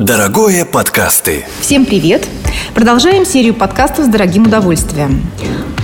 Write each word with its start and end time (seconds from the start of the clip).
Дорогое 0.00 0.64
подкасты. 0.64 1.44
Всем 1.60 1.84
привет! 1.84 2.26
Продолжаем 2.74 3.26
серию 3.26 3.52
подкастов 3.52 4.06
с 4.06 4.08
дорогим 4.08 4.44
удовольствием. 4.44 5.30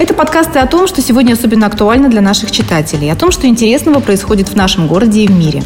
Это 0.01 0.15
подкасты 0.15 0.59
о 0.59 0.67
том, 0.67 0.87
что 0.87 1.03
сегодня 1.03 1.35
особенно 1.35 1.67
актуально 1.67 2.09
для 2.09 2.23
наших 2.23 2.51
читателей, 2.51 3.13
о 3.13 3.15
том, 3.15 3.31
что 3.31 3.47
интересного 3.47 4.01
происходит 4.01 4.49
в 4.49 4.57
нашем 4.57 4.87
городе 4.87 5.21
и 5.21 5.29
в 5.29 5.33
мире. 5.33 5.63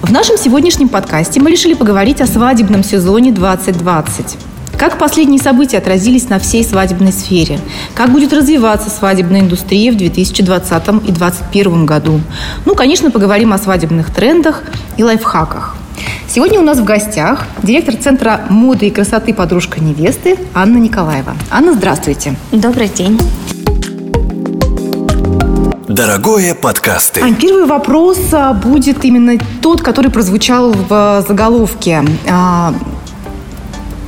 В 0.00 0.10
нашем 0.10 0.38
сегодняшнем 0.38 0.88
подкасте 0.88 1.38
мы 1.38 1.52
решили 1.52 1.74
поговорить 1.74 2.20
о 2.20 2.26
свадебном 2.26 2.82
сезоне 2.82 3.30
2020. 3.30 4.38
Как 4.76 4.98
последние 4.98 5.40
события 5.40 5.78
отразились 5.78 6.28
на 6.28 6.40
всей 6.40 6.64
свадебной 6.64 7.12
сфере? 7.12 7.60
Как 7.94 8.10
будет 8.10 8.32
развиваться 8.32 8.90
свадебная 8.90 9.38
индустрия 9.38 9.92
в 9.92 9.96
2020 9.96 10.88
и 10.88 11.12
2021 11.12 11.86
году? 11.86 12.20
Ну, 12.64 12.74
конечно, 12.74 13.12
поговорим 13.12 13.52
о 13.52 13.58
свадебных 13.58 14.12
трендах 14.12 14.64
и 14.96 15.04
лайфхаках. 15.04 15.76
Сегодня 16.28 16.60
у 16.60 16.62
нас 16.62 16.78
в 16.78 16.84
гостях 16.84 17.46
директор 17.62 17.94
Центра 17.96 18.42
моды 18.48 18.86
и 18.86 18.90
красоты 18.90 19.34
«Подружка 19.34 19.80
невесты» 19.80 20.38
Анна 20.54 20.78
Николаева. 20.78 21.34
Анна, 21.50 21.74
здравствуйте. 21.74 22.36
Добрый 22.52 22.88
день. 22.88 23.18
Дорогое 25.88 26.54
подкасты. 26.54 27.20
Ань, 27.20 27.34
первый 27.34 27.66
вопрос 27.66 28.18
а, 28.32 28.54
будет 28.54 29.04
именно 29.04 29.38
тот, 29.60 29.82
который 29.82 30.10
прозвучал 30.10 30.72
в 30.72 30.86
а, 30.90 31.20
заголовке. 31.20 32.02
А, 32.30 32.72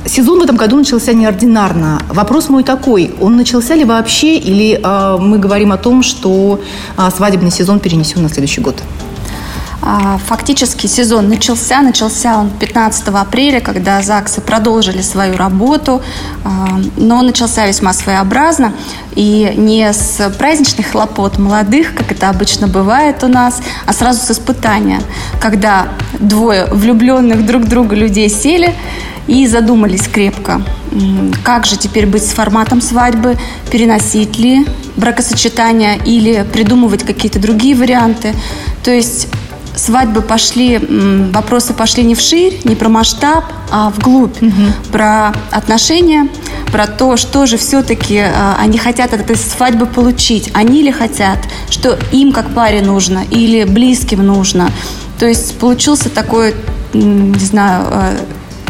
сезон 0.05 0.39
в 0.39 0.43
этом 0.43 0.55
году 0.55 0.77
начался 0.77 1.13
неординарно. 1.13 2.01
Вопрос 2.09 2.49
мой 2.49 2.63
такой, 2.63 3.13
он 3.19 3.37
начался 3.37 3.75
ли 3.75 3.83
вообще, 3.83 4.37
или 4.37 4.79
э, 4.81 5.17
мы 5.19 5.37
говорим 5.37 5.71
о 5.71 5.77
том, 5.77 6.03
что 6.03 6.61
э, 6.97 7.09
свадебный 7.15 7.51
сезон 7.51 7.79
перенесен 7.79 8.21
на 8.21 8.29
следующий 8.29 8.61
год? 8.61 8.81
А, 9.87 10.17
фактически 10.17 10.87
сезон 10.87 11.29
начался. 11.29 11.81
Начался 11.81 12.39
он 12.39 12.49
15 12.49 13.07
апреля, 13.09 13.59
когда 13.61 14.01
ЗАГСы 14.01 14.41
продолжили 14.41 15.01
свою 15.01 15.37
работу, 15.37 16.01
а, 16.43 16.79
но 16.97 17.21
начался 17.21 17.67
весьма 17.67 17.93
своеобразно 17.93 18.73
и 19.15 19.53
не 19.55 19.93
с 19.93 20.29
праздничных 20.39 20.87
хлопот 20.87 21.37
молодых, 21.37 21.93
как 21.93 22.11
это 22.11 22.29
обычно 22.29 22.67
бывает 22.67 23.23
у 23.23 23.27
нас, 23.27 23.61
а 23.85 23.93
сразу 23.93 24.25
с 24.25 24.31
испытания, 24.31 25.01
когда 25.39 25.89
двое 26.19 26.65
влюбленных 26.65 27.45
друг 27.45 27.65
друга 27.65 27.95
людей 27.95 28.27
сели 28.27 28.73
и 29.27 29.45
задумались 29.47 30.07
крепко, 30.07 30.61
как 31.43 31.65
же 31.65 31.77
теперь 31.77 32.07
быть 32.07 32.25
с 32.25 32.31
форматом 32.31 32.81
свадьбы, 32.81 33.37
переносить 33.71 34.37
ли 34.37 34.65
бракосочетание 34.97 35.97
или 36.03 36.45
придумывать 36.53 37.03
какие-то 37.03 37.39
другие 37.39 37.75
варианты. 37.75 38.33
То 38.83 38.91
есть 38.91 39.27
свадьбы 39.75 40.21
пошли, 40.21 40.79
вопросы 41.33 41.73
пошли 41.73 42.03
не 42.03 42.15
вширь, 42.15 42.59
не 42.63 42.75
про 42.75 42.89
масштаб, 42.89 43.45
а 43.71 43.89
вглубь, 43.89 44.41
угу. 44.41 44.51
про 44.91 45.33
отношения, 45.51 46.27
про 46.71 46.87
то, 46.87 47.17
что 47.17 47.45
же 47.45 47.57
все-таки 47.57 48.19
а, 48.19 48.57
они 48.59 48.77
хотят 48.77 49.13
от 49.13 49.21
этой 49.21 49.35
свадьбы 49.35 49.85
получить. 49.85 50.51
Они 50.53 50.81
ли 50.81 50.91
хотят, 50.91 51.39
что 51.69 51.97
им 52.11 52.31
как 52.31 52.53
паре 52.53 52.81
нужно 52.81 53.23
или 53.31 53.63
близким 53.63 54.25
нужно. 54.25 54.71
То 55.19 55.25
есть 55.25 55.57
получился 55.57 56.09
такой, 56.09 56.55
не 56.93 57.45
знаю, 57.45 57.85
а, 57.89 58.13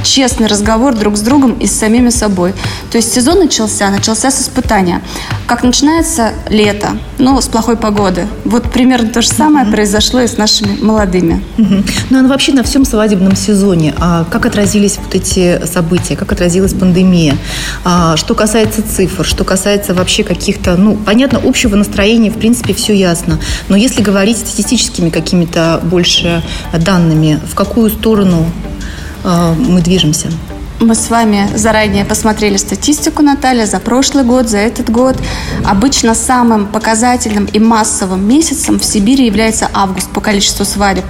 честный 0.06 0.48
разговор 0.48 0.95
друг 0.95 1.17
с 1.17 1.22
другом 1.22 1.53
и 1.53 1.67
с 1.67 1.78
самими 1.78 2.09
собой. 2.09 2.53
То 2.92 2.98
есть 2.98 3.14
сезон 3.14 3.39
начался, 3.39 3.89
начался 3.89 4.31
с 4.31 4.42
испытания. 4.42 5.02
Как 5.47 5.64
начинается 5.64 6.31
лето, 6.50 6.97
ну, 7.17 7.39
с 7.42 7.47
плохой 7.47 7.75
погоды. 7.75 8.28
Вот 8.45 8.72
примерно 8.72 9.09
то 9.09 9.22
же 9.22 9.28
самое 9.28 9.66
mm-hmm. 9.66 9.72
произошло 9.72 10.22
и 10.22 10.28
с 10.28 10.38
нашими 10.38 10.81
молодыми. 10.81 11.44
Mm-hmm. 11.58 11.89
Ну, 12.09 12.20
а 12.20 12.28
вообще 12.28 12.53
на 12.53 12.64
всем 12.64 12.86
свадебном 12.86 13.36
сезоне, 13.36 13.94
а 13.97 14.25
как 14.25 14.45
отразились 14.45 14.97
вот 15.03 15.14
эти 15.16 15.66
события, 15.66 16.16
как 16.16 16.31
отразилась 16.31 16.73
пандемия? 16.73 17.38
А, 17.84 18.16
что 18.17 18.36
касается 18.36 18.81
цифр, 18.84 19.25
что 19.25 19.44
касается 19.44 19.94
вообще 19.94 20.24
каких-то, 20.24 20.75
ну, 20.75 20.96
понятно, 20.96 21.40
общего 21.44 21.75
настроения, 21.75 22.30
в 22.30 22.38
принципе, 22.38 22.74
все 22.74 22.94
ясно. 22.94 23.40
Но 23.69 23.75
если 23.75 24.01
говорить 24.01 24.38
статистическими 24.38 25.09
какими-то 25.09 25.80
больше 25.84 26.44
данными, 26.74 27.40
в 27.50 27.56
какую 27.56 27.90
сторону 27.90 28.46
мы 29.25 29.81
движемся. 29.81 30.30
Мы 30.81 30.94
с 30.94 31.09
вами 31.09 31.50
заранее 31.56 32.03
посмотрели 32.03 32.58
статистику, 32.58 33.24
Наталья, 33.24 33.66
за 33.66 33.80
прошлый 33.80 34.25
год, 34.25 34.50
за 34.50 34.58
этот 34.58 34.90
год. 34.90 35.16
Обычно 35.63 36.13
самым 36.13 36.68
показательным 36.68 37.46
и 37.46 37.59
массовым 37.59 38.28
месяцем 38.28 38.78
в 38.78 38.84
Сибири 38.84 39.25
является 39.25 39.69
август 39.74 40.09
по 40.09 40.19
количеству 40.19 40.66
свадеб. 40.66 41.06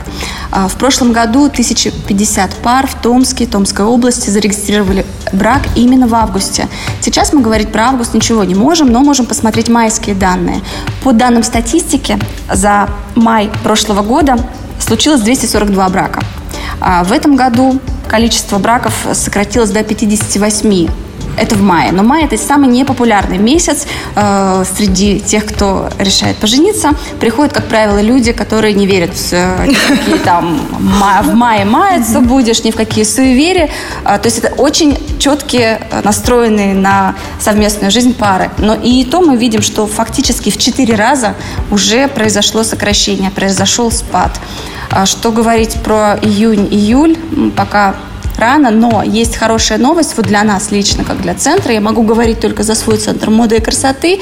Э, 0.51 0.67
в 0.67 0.75
прошлом 0.75 1.13
году 1.13 1.45
1050 1.45 2.53
пар 2.57 2.85
в 2.85 2.93
Томске, 3.01 3.47
Томской 3.47 3.85
области 3.85 4.29
зарегистрировали 4.29 5.03
брак 5.33 5.63
именно 5.75 6.07
в 6.07 6.13
августе. 6.13 6.67
Сейчас 7.01 7.33
мы 7.33 7.41
говорить 7.41 7.71
про 7.71 7.87
август 7.87 8.13
ничего 8.13 8.43
не 8.43 8.53
можем, 8.55 8.91
но 8.91 8.99
можем 8.99 9.25
посмотреть 9.25 9.67
майские 9.67 10.13
данные. 10.13 10.61
По 11.03 11.11
данным 11.11 11.41
статистики, 11.41 12.19
за 12.53 12.87
май 13.15 13.49
прошлого 13.63 14.03
года 14.03 14.37
случилось 14.79 15.21
242 15.21 15.89
брака. 15.89 16.21
А 16.79 17.03
в 17.03 17.11
этом 17.11 17.35
году 17.35 17.79
количество 18.15 18.59
браков 18.59 18.93
сократилось 19.11 19.71
до 19.71 19.83
58 19.83 20.87
это 21.37 21.55
в 21.55 21.61
мае. 21.61 21.91
Но 21.91 22.01
май 22.01 22.23
это 22.23 22.37
самый 22.37 22.69
непопулярный 22.69 23.37
месяц 23.37 23.85
э, 24.15 24.63
среди 24.77 25.19
тех, 25.19 25.45
кто 25.45 25.89
решает 25.99 26.37
пожениться. 26.37 26.91
Приходят, 27.19 27.51
как 27.51 27.65
правило, 27.65 27.99
люди, 28.01 28.31
которые 28.31 28.73
не 28.73 28.87
верят 28.87 29.13
в 29.13 29.33
э, 29.33 29.73
какие 29.87 30.17
там 30.19 30.57
в 31.25 31.33
мае 31.33 31.65
маяться 31.65 32.21
будешь, 32.21 32.63
ни 32.63 32.71
в 32.71 32.75
какие 32.75 33.03
суеверия. 33.03 33.69
Э, 34.05 34.17
то 34.17 34.27
есть 34.27 34.37
это 34.37 34.53
очень 34.55 34.97
четкие, 35.19 35.81
э, 35.91 36.01
настроенные 36.05 36.73
на 36.73 37.15
совместную 37.41 37.91
жизнь 37.91 38.13
пары. 38.13 38.49
Но 38.57 38.73
и 38.73 39.03
то 39.03 39.19
мы 39.19 39.35
видим, 39.35 39.61
что 39.61 39.87
фактически 39.87 40.49
в 40.51 40.57
четыре 40.57 40.95
раза 40.95 41.33
уже 41.69 42.07
произошло 42.07 42.63
сокращение, 42.63 43.29
произошел 43.29 43.91
спад. 43.91 44.39
А 44.91 45.05
что 45.05 45.31
говорить 45.31 45.77
про 45.83 46.17
июнь-июль, 46.21 47.17
пока 47.55 47.95
рано, 48.37 48.71
но 48.71 49.03
есть 49.03 49.35
хорошая 49.37 49.77
новость 49.77 50.15
вот 50.17 50.25
для 50.25 50.43
нас 50.43 50.71
лично, 50.71 51.03
как 51.03 51.21
для 51.21 51.33
центра. 51.33 51.73
Я 51.73 51.81
могу 51.81 52.03
говорить 52.03 52.39
только 52.39 52.63
за 52.63 52.75
свой 52.75 52.97
центр 52.97 53.29
моды 53.29 53.57
и 53.57 53.61
красоты. 53.61 54.19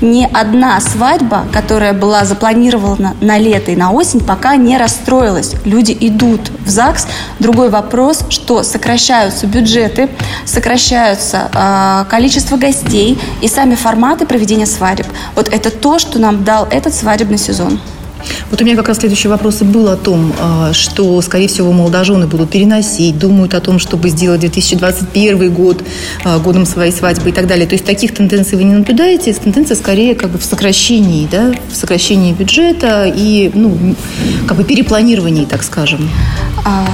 Ни 0.00 0.28
одна 0.32 0.80
свадьба, 0.80 1.44
которая 1.52 1.92
была 1.92 2.24
запланирована 2.24 3.14
на 3.20 3.38
лето 3.38 3.72
и 3.72 3.76
на 3.76 3.92
осень, 3.92 4.20
пока 4.20 4.56
не 4.56 4.76
расстроилась. 4.76 5.54
Люди 5.64 5.96
идут 6.00 6.40
в 6.64 6.68
ЗАГС. 6.68 7.06
Другой 7.38 7.70
вопрос, 7.70 8.24
что 8.28 8.62
сокращаются 8.62 9.46
бюджеты, 9.46 10.08
сокращаются 10.44 11.50
э, 11.52 12.10
количество 12.10 12.56
гостей 12.56 13.18
и 13.40 13.48
сами 13.48 13.74
форматы 13.74 14.26
проведения 14.26 14.66
свадеб. 14.66 15.06
Вот 15.34 15.48
это 15.48 15.70
то, 15.70 15.98
что 15.98 16.18
нам 16.18 16.44
дал 16.44 16.66
этот 16.70 16.94
свадебный 16.94 17.38
сезон. 17.38 17.80
Вот 18.50 18.60
у 18.60 18.64
меня 18.64 18.76
как 18.76 18.88
раз 18.88 18.98
следующий 18.98 19.28
вопрос 19.28 19.62
и 19.62 19.64
был 19.64 19.88
о 19.88 19.96
том, 19.96 20.32
а, 20.40 20.72
что, 20.72 21.20
скорее 21.22 21.48
всего, 21.48 21.72
молодожены 21.72 22.26
будут 22.26 22.50
переносить, 22.50 23.18
думают 23.18 23.54
о 23.54 23.60
том, 23.60 23.78
чтобы 23.78 24.08
сделать 24.08 24.40
2021 24.40 25.52
год 25.52 25.82
а, 26.24 26.38
годом 26.38 26.66
своей 26.66 26.92
свадьбы 26.92 27.30
и 27.30 27.32
так 27.32 27.46
далее. 27.46 27.66
То 27.66 27.74
есть 27.74 27.84
таких 27.84 28.14
тенденций 28.14 28.56
вы 28.56 28.64
не 28.64 28.74
наблюдаете? 28.74 29.32
Тенденция 29.32 29.76
скорее 29.76 30.14
как 30.14 30.30
бы 30.30 30.38
в 30.38 30.44
сокращении, 30.44 31.26
да, 31.30 31.52
в 31.70 31.76
сокращении 31.76 32.32
бюджета 32.32 33.12
и, 33.14 33.50
ну, 33.54 33.94
как 34.46 34.56
бы 34.56 34.64
перепланировании, 34.64 35.44
так 35.44 35.62
скажем. 35.62 36.08
А, 36.64 36.86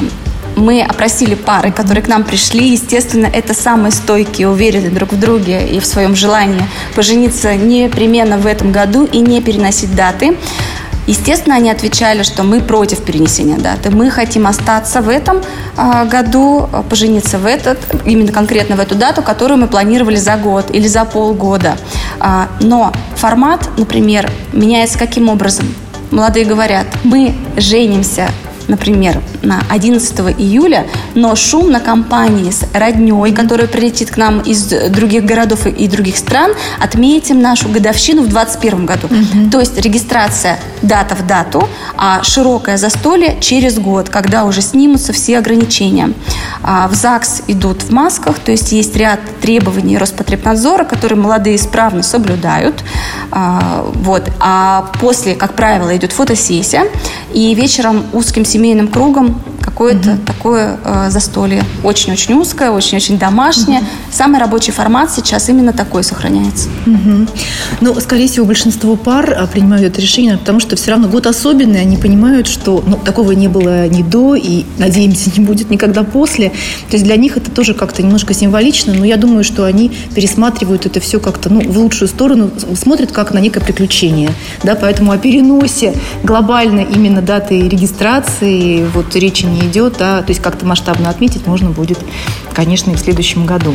мы 0.57 0.83
опросили 0.83 1.35
пары, 1.35 1.73
которые 1.73 2.03
к 2.03 2.09
нам 2.09 2.25
пришли. 2.25 2.73
Естественно, 2.73 3.27
это 3.27 3.55
самые 3.55 3.93
стойкие, 3.93 4.49
уверенные 4.49 4.91
друг 4.91 5.13
в 5.13 5.19
друге 5.19 5.67
и 5.67 5.81
в 5.81 5.87
своем 5.87 6.15
желании 6.15 6.63
пожениться 6.95 7.55
непременно 7.57 8.39
в 8.39 8.47
этом 8.47 8.73
году 8.73 9.05
и 9.05 9.19
не 9.19 9.41
переносить 9.41 9.95
даты. 9.95 10.37
Естественно, 11.11 11.57
они 11.57 11.69
отвечали, 11.73 12.23
что 12.23 12.45
мы 12.45 12.61
против 12.61 13.03
перенесения 13.03 13.59
даты. 13.59 13.91
Мы 13.91 14.11
хотим 14.11 14.47
остаться 14.47 15.01
в 15.01 15.09
этом 15.09 15.39
э, 15.77 16.05
году, 16.05 16.69
пожениться 16.89 17.37
в 17.39 17.47
этот, 17.47 17.79
именно 18.05 18.31
конкретно 18.31 18.77
в 18.77 18.81
эту 18.81 18.95
дату, 18.95 19.21
которую 19.21 19.59
мы 19.59 19.67
планировали 19.67 20.15
за 20.15 20.37
год 20.37 20.71
или 20.71 20.87
за 20.87 21.05
полгода. 21.05 21.77
Э, 22.21 22.47
но 22.61 22.93
формат, 23.17 23.69
например, 23.77 24.31
меняется 24.53 25.01
каким 25.01 25.29
образом? 25.29 25.75
Молодые 26.13 26.45
говорят, 26.45 26.87
мы 27.03 27.35
женимся 27.57 28.29
например, 28.71 29.21
на 29.43 29.63
11 29.69 30.21
июля, 30.39 30.87
но 31.15 31.35
шум 31.35 31.71
на 31.71 31.81
компании 31.81 32.51
с 32.51 32.65
родней, 32.73 33.33
которая 33.35 33.67
прилетит 33.67 34.11
к 34.11 34.17
нам 34.17 34.41
из 34.41 34.65
других 34.91 35.25
городов 35.25 35.67
и 35.67 35.89
других 35.89 36.17
стран, 36.17 36.53
отметим 36.81 37.43
нашу 37.43 37.69
годовщину 37.69 38.23
в 38.23 38.29
2021 38.29 38.87
году. 38.87 39.07
Угу. 39.09 39.51
То 39.51 39.61
есть 39.61 39.79
регистрация 39.79 40.59
дата 40.83 41.15
в 41.15 41.27
дату, 41.27 41.69
а 41.97 42.23
широкое 42.23 42.79
застолье 42.79 43.39
через 43.41 43.79
год, 43.79 44.09
когда 44.09 44.45
уже 44.45 44.63
снимутся 44.63 45.13
все 45.13 45.39
ограничения. 45.39 46.13
А 46.63 46.89
в 46.89 46.95
ЗАГС 46.95 47.43
идут 47.49 47.83
в 47.83 47.91
масках, 47.91 48.39
то 48.39 48.53
есть 48.53 48.73
есть 48.73 48.97
ряд 48.97 49.21
требований 49.41 49.99
Роспотребнадзора, 49.99 50.85
которые 50.85 51.19
молодые 51.19 51.57
исправно 51.57 52.03
соблюдают. 52.03 52.85
А, 53.31 53.85
вот. 53.95 54.31
А 54.39 54.91
после, 55.01 55.35
как 55.35 55.55
правило, 55.55 55.95
идет 55.97 56.13
фотосессия, 56.13 56.87
и 57.33 57.55
вечером 57.55 58.05
узким 58.13 58.45
семейным 58.45 58.60
кругом 58.89 59.35
какое-то 59.61 60.13
угу. 60.13 60.21
такое 60.27 60.79
э, 60.85 61.11
застолье. 61.11 61.65
Очень-очень 61.85 62.35
узкое, 62.35 62.71
очень-очень 62.71 63.19
домашнее. 63.19 63.81
Угу. 63.81 63.87
Самый 64.13 64.41
рабочий 64.41 64.73
формат 64.73 65.13
сейчас 65.13 65.49
именно 65.49 65.73
такой 65.73 66.03
сохраняется. 66.05 66.69
Угу. 66.87 67.27
Ну, 67.81 68.01
скорее 68.01 68.29
всего, 68.29 68.47
большинство 68.47 68.97
пар 68.97 69.37
а, 69.39 69.47
принимают 69.47 69.85
это 69.85 70.01
решение, 70.01 70.39
потому 70.39 70.61
что 70.61 70.77
все 70.77 70.93
равно 70.93 71.09
год 71.09 71.27
особенный, 71.27 71.81
они 71.81 71.97
понимают, 71.97 72.47
что 72.47 72.83
ну, 72.87 72.97
такого 72.97 73.33
не 73.33 73.49
было 73.49 73.89
ни 73.89 74.03
до, 74.03 74.35
и, 74.35 74.65
надеемся, 74.79 75.31
не 75.37 75.45
будет 75.45 75.71
никогда 75.71 76.03
после. 76.03 76.51
То 76.89 76.93
есть 76.97 77.05
для 77.05 77.17
них 77.17 77.37
это 77.37 77.51
тоже 77.51 77.75
как-то 77.75 78.03
немножко 78.03 78.35
символично, 78.35 78.95
но 78.95 79.05
я 79.05 79.17
думаю, 79.17 79.45
что 79.45 79.65
они 79.65 79.91
пересматривают 80.15 80.87
это 80.87 81.01
все 81.01 81.21
как-то 81.21 81.53
ну, 81.53 81.61
в 81.61 81.79
лучшую 81.79 82.09
сторону, 82.09 82.51
смотрят 82.75 83.13
как 83.13 83.33
на 83.33 83.39
некое 83.39 83.61
приключение. 83.61 84.31
Да, 84.63 84.75
поэтому 84.75 85.13
о 85.13 85.19
переносе 85.19 85.95
глобально 86.23 86.81
именно 86.81 87.23
даты 87.23 87.69
регистрации 87.69 88.87
вот 88.95 89.15
речи 89.17 89.47
не 89.51 89.61
идет, 89.61 89.97
да, 89.99 90.23
то 90.23 90.31
есть 90.31 90.41
как-то 90.41 90.65
масштабно 90.65 91.11
отметить 91.11 91.47
можно 91.47 91.71
будет, 91.71 91.99
конечно, 92.55 92.91
и 92.91 92.95
в 92.95 92.99
следующем 92.99 93.47
году. 93.47 93.75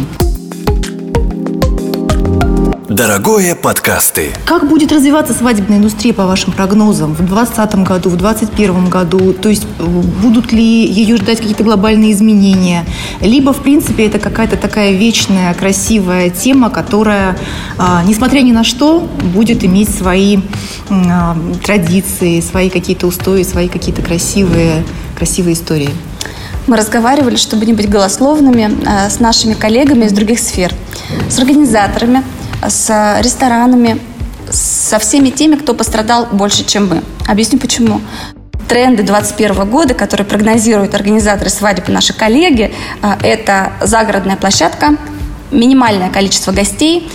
Дорогое 2.96 3.56
подкасты. 3.56 4.30
Как 4.46 4.70
будет 4.70 4.94
развиваться 4.94 5.34
свадебная 5.34 5.80
индустрия, 5.80 6.14
по 6.14 6.26
вашим 6.26 6.54
прогнозам, 6.54 7.14
в 7.14 7.18
2020 7.18 7.76
году, 7.84 8.10
в 8.10 8.16
2021 8.16 8.90
году? 8.90 9.34
То 9.34 9.50
есть 9.50 9.68
э, 9.80 9.84
будут 9.84 10.54
ли 10.54 10.86
ее 10.86 11.18
ждать 11.18 11.40
какие-то 11.40 11.66
глобальные 11.66 12.14
изменения? 12.14 12.86
Либо, 13.20 13.52
в 13.52 13.64
принципе, 13.64 14.06
это 14.06 14.20
какая-то 14.20 14.56
такая 14.56 14.94
вечная, 14.94 15.54
красивая 15.56 16.30
тема, 16.30 16.70
которая, 16.70 17.38
а, 17.78 18.02
несмотря 18.06 18.40
ни 18.40 18.54
на 18.54 18.64
что, 18.64 19.02
будет 19.34 19.66
иметь 19.66 19.90
свои 19.90 20.38
а, 20.90 21.36
традиции, 21.66 22.40
свои 22.40 22.70
какие-то 22.70 23.08
устои, 23.08 23.44
свои 23.44 23.68
какие-то 23.68 24.04
красивые, 24.04 24.86
красивые 25.16 25.54
истории? 25.54 25.90
Мы 26.68 26.78
разговаривали, 26.78 27.36
чтобы 27.36 27.66
не 27.66 27.74
быть 27.74 27.90
голословными, 27.90 28.72
э, 28.86 29.10
с 29.10 29.20
нашими 29.20 29.54
коллегами 29.54 30.06
из 30.06 30.12
других 30.12 30.40
сфер, 30.40 30.74
с 31.30 31.38
организаторами, 31.38 32.24
с 32.68 33.20
ресторанами, 33.22 34.00
со 34.50 35.00
всеми 35.00 35.30
теми, 35.30 35.56
кто 35.56 35.74
пострадал 35.74 36.28
больше, 36.32 36.66
чем 36.66 36.90
мы. 36.90 37.04
Объясню 37.28 37.60
почему. 37.60 38.02
Тренды 38.68 39.04
2021 39.04 39.70
года, 39.70 39.94
которые 39.94 40.26
прогнозируют 40.26 40.96
организаторы 40.96 41.52
свадеб 41.52 41.88
и 41.90 41.92
наши 41.92 42.14
коллеги, 42.14 42.74
а, 43.02 43.18
это 43.22 43.74
загородная 43.82 44.38
площадка, 44.38 44.96
минимальное 45.52 46.10
количество 46.10 46.52
гостей, 46.52 47.08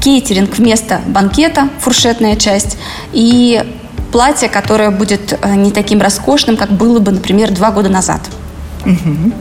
кейтеринг 0.00 0.58
вместо 0.58 1.00
банкета, 1.06 1.70
фуршетная 1.80 2.36
часть, 2.36 2.76
и 3.12 3.62
платье, 4.16 4.48
которое 4.48 4.90
будет 4.90 5.38
а, 5.42 5.56
не 5.56 5.70
таким 5.70 6.00
роскошным, 6.00 6.56
как 6.56 6.72
было 6.72 7.00
бы, 7.00 7.12
например, 7.12 7.50
два 7.50 7.70
года 7.70 7.90
назад. 7.90 8.22
Угу. 8.86 9.32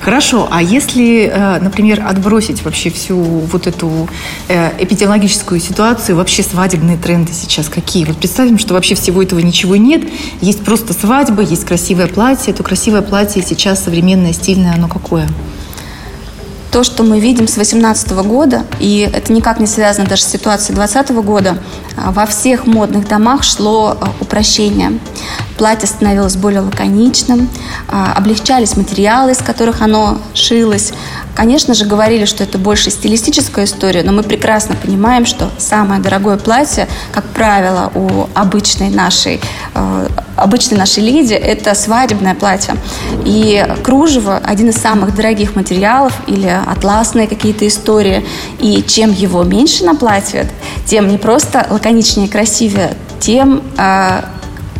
Хорошо, 0.00 0.48
а 0.50 0.62
если, 0.62 1.30
э, 1.30 1.58
например, 1.60 2.02
отбросить 2.08 2.64
вообще 2.64 2.88
всю 2.88 3.18
вот 3.18 3.66
эту 3.66 4.08
э, 4.48 4.70
эпидемиологическую 4.78 5.60
ситуацию, 5.60 6.16
вообще 6.16 6.42
свадебные 6.42 6.96
тренды 6.96 7.32
сейчас 7.34 7.68
какие? 7.68 8.06
Вот 8.06 8.16
представим, 8.16 8.58
что 8.58 8.72
вообще 8.72 8.94
всего 8.94 9.22
этого 9.22 9.40
ничего 9.40 9.76
нет, 9.76 10.02
есть 10.40 10.64
просто 10.64 10.94
свадьба, 10.94 11.42
есть 11.42 11.66
красивое 11.66 12.06
платье, 12.06 12.54
то 12.54 12.62
красивое 12.62 13.02
платье 13.02 13.42
сейчас 13.42 13.84
современное, 13.84 14.32
стильное, 14.32 14.72
оно 14.72 14.88
какое? 14.88 15.28
То, 16.74 16.82
что 16.82 17.04
мы 17.04 17.20
видим 17.20 17.46
с 17.46 17.52
2018 17.52 18.10
года, 18.26 18.64
и 18.80 19.08
это 19.12 19.32
никак 19.32 19.60
не 19.60 19.66
связано 19.68 20.08
даже 20.08 20.22
с 20.22 20.26
ситуацией 20.26 20.74
2020 20.74 21.24
года, 21.24 21.58
а, 21.96 22.10
во 22.10 22.26
всех 22.26 22.66
модных 22.66 23.06
домах 23.06 23.44
шло 23.44 23.96
а, 24.00 24.10
упрощение. 24.20 24.98
Платье 25.56 25.86
становилось 25.86 26.34
более 26.34 26.62
лаконичным, 26.62 27.48
а, 27.88 28.14
облегчались 28.16 28.76
материалы, 28.76 29.30
из 29.30 29.38
которых 29.38 29.82
оно 29.82 30.18
шилось. 30.34 30.92
Конечно 31.36 31.74
же, 31.74 31.84
говорили, 31.84 32.24
что 32.24 32.42
это 32.42 32.58
больше 32.58 32.90
стилистическая 32.90 33.66
история, 33.66 34.02
но 34.02 34.10
мы 34.10 34.24
прекрасно 34.24 34.74
понимаем, 34.74 35.26
что 35.26 35.52
самое 35.58 36.02
дорогое 36.02 36.38
платье, 36.38 36.88
как 37.12 37.24
правило, 37.26 37.92
у 37.94 38.26
обычной 38.34 38.90
нашей, 38.90 39.40
обычной 40.36 40.78
нашей 40.78 41.02
леди, 41.02 41.34
это 41.34 41.74
свадебное 41.74 42.34
платье. 42.34 42.76
И 43.24 43.64
кружево– 43.82 44.40
один 44.44 44.70
из 44.70 44.76
самых 44.76 45.14
дорогих 45.14 45.56
материалов 45.56 46.12
или 46.26 46.48
атласные 46.66 47.26
какие-то 47.26 47.66
истории. 47.66 48.24
И 48.58 48.82
чем 48.86 49.12
его 49.12 49.42
меньше 49.44 49.84
на 49.84 49.94
платье, 49.94 50.48
тем 50.86 51.08
не 51.08 51.18
просто 51.18 51.66
лаконичнее 51.70 52.26
и 52.26 52.30
красивее, 52.30 52.94
тем 53.20 53.62
э, 53.78 54.22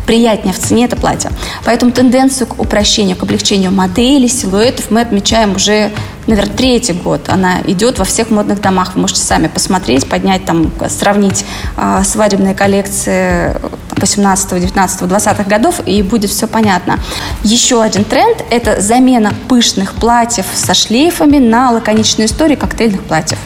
приятнее 0.05 0.53
в 0.53 0.59
цене 0.59 0.85
это 0.85 0.95
платье. 0.95 1.31
Поэтому 1.63 1.91
тенденцию 1.91 2.47
к 2.47 2.59
упрощению, 2.59 3.15
к 3.15 3.23
облегчению 3.23 3.71
моделей, 3.71 4.27
силуэтов 4.27 4.91
мы 4.91 5.01
отмечаем 5.01 5.55
уже, 5.55 5.91
наверное, 6.27 6.55
третий 6.55 6.93
год. 6.93 7.27
Она 7.27 7.61
идет 7.65 7.99
во 7.99 8.05
всех 8.05 8.29
модных 8.29 8.61
домах. 8.61 8.95
Вы 8.95 9.01
можете 9.01 9.21
сами 9.21 9.47
посмотреть, 9.47 10.07
поднять 10.07 10.45
там, 10.45 10.71
сравнить 10.89 11.45
э, 11.77 12.01
свадебные 12.03 12.55
коллекции 12.55 13.55
18, 13.97 14.61
19, 14.61 15.07
20 15.07 15.47
годов, 15.47 15.81
и 15.85 16.01
будет 16.01 16.29
все 16.29 16.47
понятно. 16.47 16.99
Еще 17.43 17.81
один 17.81 18.03
тренд– 18.03 18.43
это 18.49 18.81
замена 18.81 19.33
пышных 19.47 19.93
платьев 19.93 20.45
со 20.53 20.73
шлейфами 20.73 21.37
на 21.37 21.71
лаконичные 21.71 22.27
истории 22.27 22.55
коктейльных 22.55 23.03
платьев. 23.03 23.39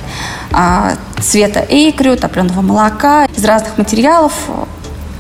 А, 0.52 0.94
цвета 1.22 1.66
эйкрю, 1.70 2.18
топленого 2.18 2.62
молока, 2.62 3.26
из 3.26 3.46
разных 3.46 3.78
материалов, 3.78 4.34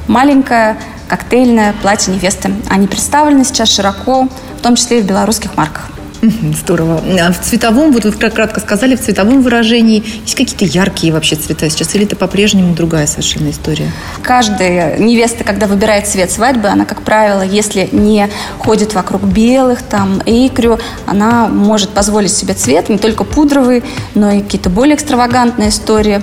маленькое 0.07 0.77
коктейльное 1.09 1.73
платье 1.81 2.13
невесты. 2.13 2.51
Они 2.69 2.87
представлены 2.87 3.43
сейчас 3.43 3.73
широко, 3.73 4.29
в 4.57 4.61
том 4.61 4.75
числе 4.75 4.99
и 4.99 5.01
в 5.01 5.05
белорусских 5.05 5.57
марках. 5.57 5.89
Здорово. 6.21 7.01
А 7.21 7.31
в 7.31 7.39
цветовом, 7.39 7.93
вот 7.93 8.03
вы 8.03 8.11
кратко 8.11 8.59
сказали, 8.59 8.95
в 8.95 9.01
цветовом 9.01 9.41
выражении 9.41 10.03
есть 10.23 10.35
какие-то 10.35 10.65
яркие 10.65 11.13
вообще 11.13 11.37
цвета 11.37 11.69
сейчас? 11.69 11.95
Или 11.95 12.05
это 12.05 12.17
по-прежнему 12.17 12.75
другая 12.75 13.07
совершенно 13.07 13.49
история? 13.51 13.89
Каждая 14.21 14.97
невеста, 14.97 15.45
когда 15.45 15.65
выбирает 15.67 16.07
цвет 16.07 16.29
свадьбы, 16.29 16.67
она, 16.67 16.83
как 16.83 17.03
правило, 17.03 17.41
если 17.41 17.87
не 17.93 18.29
ходит 18.57 18.93
вокруг 18.95 19.23
белых, 19.23 19.81
там, 19.81 20.21
эйкрю, 20.25 20.79
она 21.05 21.47
может 21.47 21.91
позволить 21.91 22.33
себе 22.33 22.53
цвет 22.53 22.89
не 22.89 22.97
только 22.97 23.23
пудровый, 23.23 23.83
но 24.13 24.31
и 24.31 24.41
какие-то 24.41 24.69
более 24.69 24.95
экстравагантные 24.95 25.69
истории. 25.69 26.21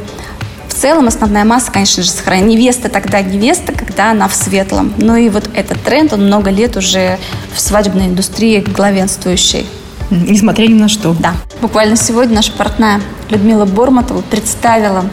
В 0.76 0.78
целом 0.78 1.08
основная 1.08 1.46
масса, 1.46 1.72
конечно 1.72 2.02
же, 2.02 2.10
сохранена. 2.10 2.48
Невеста 2.48 2.90
тогда 2.90 3.22
невеста, 3.22 3.72
когда 3.72 4.10
она 4.10 4.28
в 4.28 4.34
светлом. 4.34 4.92
Ну 4.98 5.16
и 5.16 5.30
вот 5.30 5.48
этот 5.54 5.80
тренд, 5.82 6.12
он 6.12 6.26
много 6.26 6.50
лет 6.50 6.76
уже 6.76 7.18
в 7.54 7.60
свадебной 7.62 8.08
индустрии 8.08 8.60
главенствующий. 8.60 9.64
Несмотря 10.10 10.66
ни 10.66 10.74
на 10.74 10.88
что. 10.88 11.16
Да. 11.18 11.32
Буквально 11.62 11.96
сегодня 11.96 12.34
наша 12.34 12.52
партнер 12.52 13.00
Людмила 13.30 13.64
Борматова 13.64 14.20
представила 14.20 15.06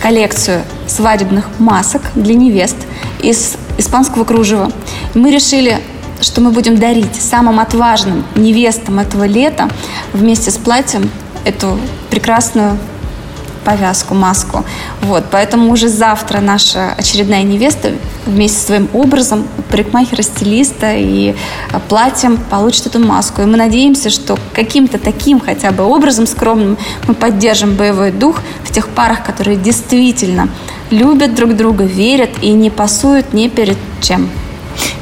коллекцию 0.00 0.62
свадебных 0.86 1.50
масок 1.58 2.00
для 2.14 2.32
невест 2.32 2.78
из 3.20 3.56
испанского 3.76 4.24
кружева. 4.24 4.72
Мы 5.12 5.30
решили 5.30 5.78
что 6.22 6.40
мы 6.40 6.52
будем 6.52 6.78
дарить 6.78 7.16
самым 7.20 7.58
отважным 7.58 8.24
невестам 8.36 9.00
этого 9.00 9.24
лета 9.24 9.68
вместе 10.12 10.52
с 10.52 10.56
платьем 10.56 11.10
эту 11.44 11.78
прекрасную 12.10 12.78
повязку, 13.64 14.14
маску. 14.14 14.64
Вот, 15.02 15.24
поэтому 15.30 15.72
уже 15.72 15.88
завтра 15.88 16.40
наша 16.40 16.92
очередная 16.96 17.42
невеста 17.42 17.92
вместе 18.26 18.58
со 18.58 18.66
своим 18.66 18.88
образом 18.92 19.46
парикмахера, 19.70 20.22
стилиста 20.22 20.94
и 20.94 21.34
а, 21.72 21.80
платьем 21.80 22.36
получит 22.36 22.86
эту 22.86 22.98
маску. 23.00 23.42
И 23.42 23.44
мы 23.46 23.56
надеемся, 23.56 24.10
что 24.10 24.38
каким-то 24.52 24.98
таким 24.98 25.40
хотя 25.40 25.70
бы 25.70 25.84
образом 25.84 26.26
скромным 26.26 26.76
мы 27.08 27.14
поддержим 27.14 27.74
боевой 27.74 28.10
дух 28.10 28.40
в 28.64 28.72
тех 28.72 28.88
парах, 28.88 29.24
которые 29.24 29.56
действительно 29.56 30.48
любят 30.90 31.34
друг 31.34 31.56
друга, 31.56 31.84
верят 31.84 32.30
и 32.42 32.50
не 32.50 32.70
пасуют 32.70 33.32
ни 33.32 33.48
перед 33.48 33.78
чем. 34.00 34.28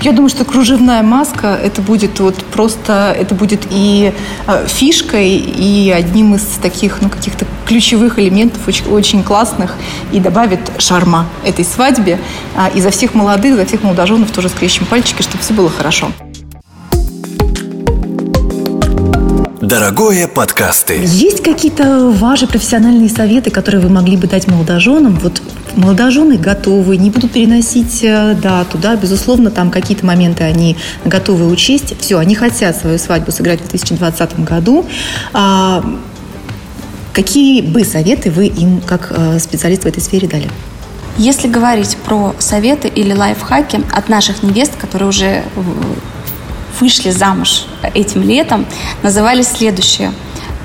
Я 0.03 0.13
думаю, 0.13 0.31
что 0.31 0.47
кружевная 0.47 1.03
маска 1.03 1.49
это 1.63 1.83
будет 1.83 2.21
вот 2.21 2.37
просто 2.37 3.15
это 3.19 3.35
будет 3.35 3.67
и 3.71 4.15
э, 4.47 4.67
фишкой, 4.67 5.37
и 5.37 5.91
одним 5.91 6.35
из 6.35 6.43
таких 6.63 7.03
ну 7.03 7.11
каких-то 7.11 7.47
ключевых 7.67 8.19
элементов 8.19 8.67
очень, 8.67 8.87
очень 8.87 9.23
классных 9.23 9.75
и 10.11 10.19
добавит 10.19 10.61
шарма 10.79 11.27
этой 11.45 11.67
свадьбе. 11.67 12.19
А, 12.57 12.69
и 12.75 12.81
за 12.81 12.91
всех 12.91 13.15
молодых, 13.15 13.57
за 13.57 13.67
всех 13.67 13.83
молодоженов 13.83 14.31
тоже 14.31 14.49
скрещем 14.49 14.87
пальчики, 14.87 15.21
чтобы 15.21 15.43
все 15.43 15.53
было 15.53 15.69
хорошо. 15.69 16.11
Дорогое 19.61 20.27
подкасты. 20.27 21.01
Есть 21.05 21.45
какие-то 21.45 22.11
ваши 22.11 22.47
профессиональные 22.47 23.11
советы, 23.11 23.51
которые 23.51 23.83
вы 23.83 23.91
могли 23.91 24.17
бы 24.17 24.27
дать 24.27 24.49
молодоженам? 24.49 25.17
Вот 25.23 25.43
молодожены 25.77 26.37
готовы, 26.37 26.97
не 26.97 27.11
будут 27.11 27.33
переносить 27.33 28.01
э, 28.03 28.35
дату, 28.35 28.79
да, 28.79 28.97
безусловно, 28.97 29.51
там 29.51 29.71
какие-то 29.71 30.05
моменты 30.07 30.45
они 30.45 30.77
готовы 31.05 31.47
учесть. 31.49 31.95
Все, 32.01 32.19
они 32.19 32.35
хотят 32.35 32.77
свою 32.77 32.99
свадьбу 32.99 33.33
сыграть 33.33 33.61
в 33.61 33.69
2020 33.69 34.41
году. 34.45 34.87
А, 35.33 35.85
какие 37.13 37.63
бы 37.63 37.85
советы 37.85 38.31
вы 38.31 38.47
им, 38.47 38.81
как 38.81 39.09
э, 39.11 39.39
специалист 39.39 39.85
в 39.85 39.87
этой 39.87 40.01
сфере, 40.01 40.29
дали? 40.29 40.49
Если 41.19 41.49
говорить 41.49 41.97
про 42.05 42.35
советы 42.39 42.89
или 42.89 43.13
лайфхаки 43.13 43.81
от 43.93 44.09
наших 44.09 44.43
невест, 44.43 44.77
которые 44.77 45.09
уже 45.09 45.45
вышли 46.81 47.11
замуж 47.11 47.67
этим 47.95 48.23
летом, 48.23 48.65
назывались 49.03 49.49
следующие. 49.49 50.13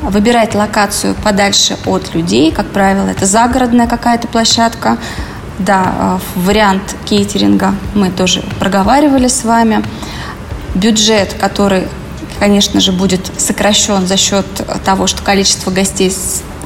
Выбирать 0.06 0.54
локацию 0.54 1.16
подальше 1.16 1.78
от 1.88 2.14
людей, 2.14 2.52
как 2.52 2.68
правило, 2.68 3.08
это 3.08 3.26
загородная 3.26 3.88
какая-то 3.88 4.28
площадка. 4.28 5.00
Да, 5.58 6.20
вариант 6.36 6.96
кейтеринга 7.06 7.74
мы 7.96 8.12
тоже 8.12 8.44
проговаривали 8.60 9.28
с 9.28 9.44
вами. 9.44 9.84
Бюджет, 10.76 11.34
который, 11.34 11.88
конечно 12.40 12.80
же, 12.82 12.92
будет 12.92 13.32
сокращен 13.38 14.06
за 14.06 14.16
счет 14.16 14.46
того, 14.84 15.08
что 15.08 15.24
количество 15.24 15.72
гостей 15.72 16.14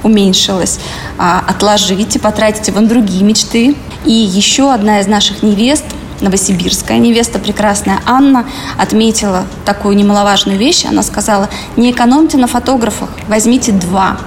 уменьшилось, 0.04 0.80
а, 1.18 1.42
отложите, 1.48 2.20
потратите 2.20 2.74
вон 2.74 2.90
другие 2.90 3.24
мечты. 3.24 3.76
И 4.04 4.12
еще 4.12 4.74
одна 4.74 5.00
из 5.00 5.08
наших 5.08 5.44
невест, 5.44 5.86
новосибирская 6.22 6.98
невеста, 6.98 7.40
прекрасная 7.40 8.00
Анна, 8.06 8.46
отметила 8.78 9.46
такую 9.66 9.96
немаловажную 9.96 10.58
вещь. 10.58 10.86
Она 10.86 11.04
сказала, 11.04 11.50
не 11.76 11.92
экономьте 11.92 12.38
на 12.38 12.48
фотографах, 12.48 13.10
возьмите 13.28 13.72
два. 13.72 14.18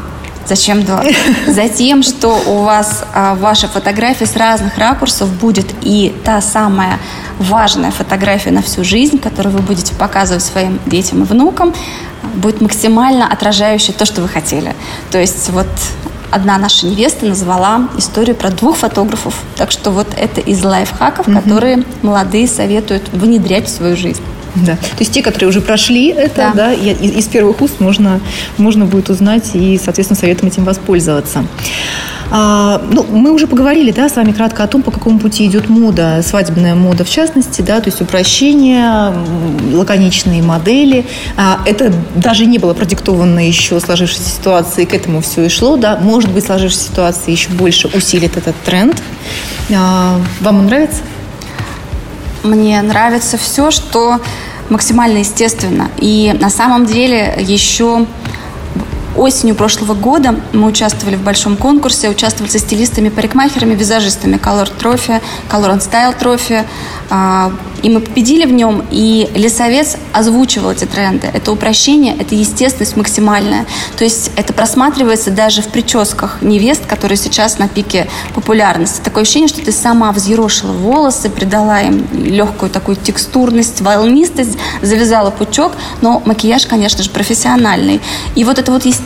Зачем 0.46 0.84
два? 0.84 1.04
Затем, 1.46 2.02
что 2.02 2.40
у 2.46 2.62
вас 2.62 3.04
а, 3.14 3.34
ваша 3.34 3.68
фотография 3.68 4.26
с 4.26 4.36
разных 4.36 4.76
ракурсов 4.76 5.32
будет 5.32 5.66
и 5.82 6.14
та 6.24 6.40
самая 6.40 6.98
важная 7.38 7.90
фотография 7.90 8.50
на 8.50 8.62
всю 8.62 8.84
жизнь, 8.84 9.18
которую 9.18 9.54
вы 9.54 9.62
будете 9.62 9.94
показывать 9.94 10.42
своим 10.42 10.80
детям 10.86 11.22
и 11.22 11.26
внукам, 11.26 11.72
будет 12.34 12.60
максимально 12.60 13.26
отражающей 13.26 13.92
то, 13.92 14.04
что 14.04 14.20
вы 14.20 14.28
хотели. 14.28 14.74
То 15.10 15.18
есть 15.18 15.50
вот 15.50 15.68
одна 16.32 16.58
наша 16.58 16.86
невеста 16.86 17.26
назвала 17.26 17.88
историю 17.96 18.34
про 18.34 18.50
двух 18.50 18.78
фотографов. 18.78 19.34
Так 19.56 19.70
что 19.70 19.90
вот 19.90 20.08
это 20.16 20.40
из 20.40 20.64
лайфхаков, 20.64 21.28
угу. 21.28 21.36
которые 21.36 21.84
молодые 22.00 22.48
советуют 22.48 23.08
внедрять 23.12 23.66
в 23.66 23.70
свою 23.70 23.96
жизнь. 23.96 24.22
Да. 24.54 24.76
То 24.76 24.98
есть 25.00 25.12
те, 25.12 25.22
которые 25.22 25.48
уже 25.48 25.60
прошли 25.60 26.08
это, 26.08 26.52
да, 26.54 26.68
да 26.68 26.72
и, 26.72 26.92
из 26.92 27.26
первых 27.26 27.60
уст 27.60 27.80
можно, 27.80 28.20
можно 28.58 28.84
будет 28.84 29.08
узнать 29.08 29.50
и, 29.54 29.80
соответственно, 29.82 30.18
советом 30.18 30.48
этим 30.48 30.64
воспользоваться. 30.64 31.44
А, 32.34 32.80
ну, 32.90 33.04
мы 33.04 33.30
уже 33.30 33.46
поговорили, 33.46 33.90
да, 33.90 34.08
с 34.08 34.16
вами 34.16 34.32
кратко 34.32 34.64
о 34.64 34.66
том, 34.66 34.82
по 34.82 34.90
какому 34.90 35.18
пути 35.18 35.44
идет 35.44 35.68
мода, 35.68 36.22
свадебная 36.22 36.74
мода 36.74 37.04
в 37.04 37.10
частности, 37.10 37.60
да, 37.60 37.80
то 37.80 37.90
есть 37.90 38.00
упрощение, 38.00 39.12
лаконичные 39.74 40.42
модели. 40.42 41.04
А, 41.36 41.60
это 41.66 41.92
даже 42.14 42.46
не 42.46 42.58
было 42.58 42.72
продиктовано 42.72 43.46
еще 43.46 43.78
сложившейся 43.80 44.30
ситуации, 44.30 44.86
к 44.86 44.94
этому 44.94 45.20
все 45.20 45.44
и 45.44 45.48
шло, 45.50 45.76
да. 45.76 45.98
Может 45.98 46.30
быть, 46.30 46.46
сложившаяся 46.46 46.88
ситуация 46.88 47.32
еще 47.32 47.50
больше 47.50 47.88
усилит 47.88 48.38
этот 48.38 48.56
тренд. 48.64 49.02
А, 49.74 50.18
вам 50.40 50.60
он 50.60 50.66
нравится? 50.66 51.02
Мне 52.42 52.82
нравится 52.82 53.36
все, 53.36 53.70
что 53.70 54.20
максимально 54.68 55.18
естественно. 55.18 55.90
И 55.98 56.34
на 56.38 56.50
самом 56.50 56.86
деле 56.86 57.34
еще 57.38 58.06
Осенью 59.16 59.54
прошлого 59.54 59.94
года 59.94 60.34
мы 60.52 60.66
участвовали 60.66 61.16
в 61.16 61.22
большом 61.22 61.56
конкурсе, 61.56 62.08
участвовали 62.08 62.50
со 62.50 62.58
стилистами, 62.58 63.10
парикмахерами, 63.10 63.74
визажистами 63.74 64.36
Color 64.36 64.70
Trophy, 64.80 65.20
Color 65.50 65.76
and 65.76 65.80
Style 65.80 66.18
Trophy. 66.18 66.64
А, 67.10 67.52
и 67.82 67.90
мы 67.90 68.00
победили 68.00 68.46
в 68.46 68.52
нем, 68.52 68.82
и 68.90 69.28
лесовец 69.34 69.96
озвучивал 70.12 70.70
эти 70.70 70.84
тренды. 70.84 71.28
Это 71.32 71.52
упрощение, 71.52 72.16
это 72.16 72.34
естественность 72.34 72.96
максимальная. 72.96 73.66
То 73.98 74.04
есть 74.04 74.30
это 74.36 74.52
просматривается 74.52 75.30
даже 75.30 75.60
в 75.60 75.68
прическах 75.68 76.40
невест, 76.40 76.86
которые 76.86 77.18
сейчас 77.18 77.58
на 77.58 77.68
пике 77.68 78.08
популярности. 78.34 79.00
Такое 79.02 79.24
ощущение, 79.24 79.48
что 79.48 79.60
ты 79.60 79.72
сама 79.72 80.12
взъерошила 80.12 80.72
волосы, 80.72 81.28
придала 81.28 81.82
им 81.82 82.06
легкую 82.12 82.70
такую 82.70 82.96
текстурность, 82.96 83.80
волнистость, 83.82 84.56
завязала 84.80 85.30
пучок, 85.30 85.72
но 86.00 86.22
макияж, 86.24 86.66
конечно 86.66 87.02
же, 87.02 87.10
профессиональный. 87.10 88.00
И 88.36 88.44
вот 88.44 88.58
эта 88.58 88.72
вот 88.72 88.86
естественность, 88.86 89.01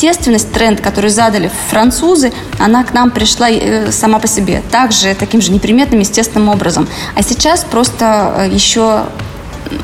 тренд, 0.52 0.80
который 0.80 1.10
задали 1.10 1.50
французы, 1.70 2.32
она 2.58 2.84
к 2.84 2.92
нам 2.92 3.10
пришла 3.10 3.50
э, 3.50 3.90
сама 3.92 4.18
по 4.18 4.26
себе. 4.26 4.62
Также 4.70 5.14
таким 5.14 5.40
же 5.40 5.52
неприметным, 5.52 6.00
естественным 6.00 6.48
образом. 6.48 6.88
А 7.14 7.22
сейчас 7.22 7.64
просто 7.64 8.48
еще 8.50 8.56
э, 8.56 8.66
еще 8.66 9.02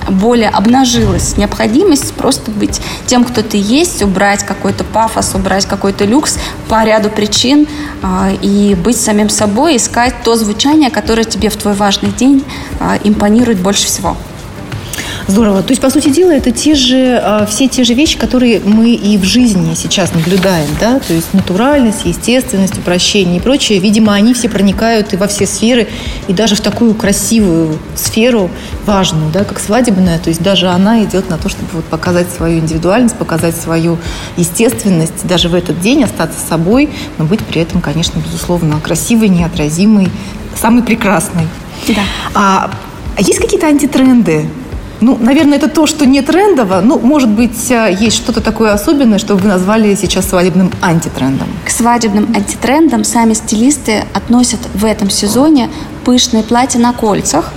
более 0.08 0.48
обнажилась 0.48 1.36
необходимость 1.36 2.12
просто 2.14 2.52
быть 2.52 2.80
тем, 3.06 3.24
кто 3.24 3.42
ты 3.42 3.56
есть, 3.56 4.00
убрать 4.02 4.44
какой-то 4.44 4.84
пафос, 4.84 5.34
убрать 5.34 5.66
какой-то 5.66 6.04
люкс 6.04 6.38
по 6.68 6.84
ряду 6.84 7.10
причин 7.10 7.66
э, 8.02 8.36
и 8.42 8.74
быть 8.74 8.96
самим 8.96 9.28
собой, 9.28 9.76
искать 9.76 10.14
то 10.22 10.36
звучание, 10.36 10.90
которое 10.90 11.24
тебе 11.24 11.48
в 11.48 11.56
твой 11.56 11.74
важный 11.74 12.10
день 12.10 12.44
импонирует 13.04 13.58
больше 13.60 13.86
всего. 13.86 14.16
Здорово. 15.26 15.62
То 15.62 15.70
есть, 15.70 15.80
по 15.80 15.90
сути 15.90 16.08
дела, 16.08 16.32
это 16.32 16.50
те 16.50 16.74
же, 16.74 17.20
а, 17.22 17.46
все 17.46 17.68
те 17.68 17.84
же 17.84 17.94
вещи, 17.94 18.18
которые 18.18 18.60
мы 18.64 18.90
и 18.90 19.16
в 19.18 19.24
жизни 19.24 19.74
сейчас 19.74 20.12
наблюдаем, 20.14 20.68
да, 20.80 20.98
то 20.98 21.14
есть 21.14 21.32
натуральность, 21.32 22.04
естественность, 22.04 22.76
упрощение 22.78 23.36
и 23.36 23.40
прочее. 23.40 23.78
Видимо, 23.78 24.14
они 24.14 24.34
все 24.34 24.48
проникают 24.48 25.12
и 25.12 25.16
во 25.16 25.28
все 25.28 25.46
сферы, 25.46 25.88
и 26.28 26.32
даже 26.32 26.56
в 26.56 26.60
такую 26.60 26.94
красивую 26.94 27.78
сферу, 27.94 28.50
важную, 28.84 29.30
да, 29.30 29.44
как 29.44 29.58
свадебная, 29.58 30.18
то 30.18 30.28
есть 30.28 30.42
даже 30.42 30.68
она 30.68 31.02
идет 31.04 31.30
на 31.30 31.38
то, 31.38 31.48
чтобы 31.48 31.68
вот 31.72 31.84
показать 31.84 32.26
свою 32.30 32.58
индивидуальность, 32.58 33.16
показать 33.16 33.56
свою 33.56 33.98
естественность, 34.36 35.26
даже 35.26 35.48
в 35.48 35.54
этот 35.54 35.80
день 35.80 36.04
остаться 36.04 36.38
собой, 36.46 36.90
но 37.18 37.24
быть 37.24 37.40
при 37.40 37.62
этом, 37.62 37.80
конечно, 37.80 38.18
безусловно, 38.18 38.80
красивой, 38.80 39.28
неотразимой, 39.28 40.08
самой 40.60 40.82
прекрасной. 40.82 41.46
Да. 41.88 42.02
А, 42.34 42.70
а 43.16 43.20
есть 43.20 43.38
какие-то 43.38 43.66
антитренды 43.66 44.48
ну, 45.02 45.18
наверное, 45.20 45.58
это 45.58 45.68
то, 45.68 45.86
что 45.86 46.06
не 46.06 46.22
трендово. 46.22 46.80
Ну, 46.80 46.98
может 46.98 47.28
быть, 47.28 47.70
э, 47.70 47.96
есть 47.98 48.16
что-то 48.16 48.40
такое 48.40 48.72
особенное, 48.72 49.18
что 49.18 49.34
вы 49.34 49.48
назвали 49.48 49.94
сейчас 49.94 50.28
свадебным 50.28 50.70
антитрендом. 50.80 51.48
К 51.64 51.70
свадебным 51.70 52.28
антитрендам 52.34 53.04
сами 53.04 53.34
стилисты 53.34 54.04
относят 54.14 54.60
в 54.74 54.84
этом 54.84 55.10
сезоне 55.10 55.68
пышные 56.04 56.42
платья 56.42 56.78
на 56.78 56.92
кольцах, 56.92 57.52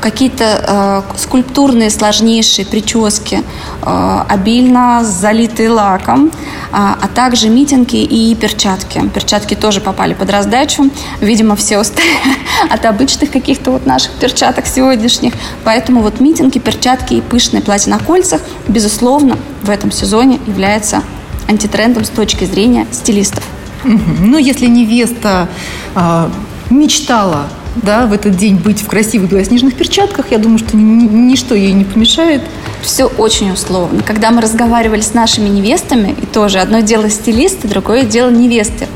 какие-то 0.00 1.04
э, 1.14 1.18
скульптурные 1.18 1.90
сложнейшие 1.90 2.66
прически, 2.66 3.42
э, 3.82 4.24
обильно 4.28 5.02
залитые 5.04 5.70
лаком, 5.70 6.26
э, 6.26 6.30
а 6.72 7.08
также 7.14 7.48
митинги 7.48 8.02
и 8.02 8.34
перчатки. 8.34 9.00
Перчатки 9.14 9.54
тоже 9.54 9.80
попали 9.80 10.14
под 10.14 10.30
раздачу. 10.30 10.90
Видимо, 11.20 11.56
все 11.56 11.78
устали 11.78 12.08
от 12.70 12.84
обычных 12.84 13.30
каких-то 13.30 13.72
вот 13.72 13.86
наших 13.86 14.12
перчаток 14.12 14.66
сегодняшних. 14.66 15.34
Поэтому 15.64 16.02
вот 16.02 16.20
митинги, 16.20 16.58
перчатки 16.58 17.14
и 17.14 17.20
пышные 17.20 17.62
платья 17.62 17.90
на 17.90 17.98
кольцах, 17.98 18.42
безусловно, 18.68 19.36
в 19.62 19.70
этом 19.70 19.90
сезоне 19.90 20.38
является 20.46 21.02
антитрендом 21.48 22.04
с 22.04 22.10
точки 22.10 22.44
зрения 22.44 22.86
стилистов. 22.92 23.44
Ну, 23.84 24.38
если 24.38 24.66
невеста 24.66 25.48
э, 25.94 26.28
мечтала 26.70 27.46
да, 27.82 28.06
в 28.06 28.12
этот 28.12 28.36
день 28.36 28.56
быть 28.56 28.82
в 28.82 28.86
красивых 28.86 29.30
белоснежных 29.30 29.74
перчатках, 29.74 30.30
я 30.30 30.38
думаю, 30.38 30.58
что 30.58 30.76
ничто 30.76 31.54
ей 31.54 31.72
не 31.72 31.84
помешает. 31.84 32.42
Все 32.82 33.06
очень 33.06 33.50
условно. 33.52 34.02
Когда 34.02 34.30
мы 34.30 34.40
разговаривали 34.40 35.00
с 35.00 35.14
нашими 35.14 35.48
невестами, 35.48 36.14
и 36.20 36.26
тоже 36.26 36.58
одно 36.58 36.80
дело 36.80 37.10
стилисты, 37.10 37.68
другое 37.68 38.02
дело 38.02 38.30
невесты, 38.30 38.86